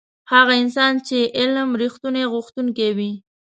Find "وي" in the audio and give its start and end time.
2.97-3.11